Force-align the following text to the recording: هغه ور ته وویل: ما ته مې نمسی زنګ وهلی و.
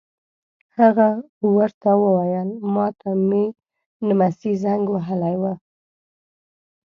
هغه 0.79 1.09
ور 1.55 1.71
ته 1.81 1.91
وویل: 2.03 2.49
ما 2.73 2.87
ته 2.99 3.09
مې 3.27 3.43
نمسی 4.07 4.53
زنګ 4.63 4.83
وهلی 4.91 5.35
و. 5.41 5.43